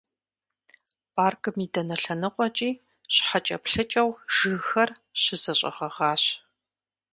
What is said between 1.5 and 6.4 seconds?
и дэнэ лъэныкъуэкӀи щхъуэкӀэплъыкӀэу жыгхэр щызэщӀэгъэгъащ.